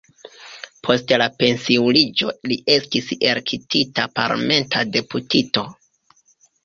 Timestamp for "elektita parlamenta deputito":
3.33-5.67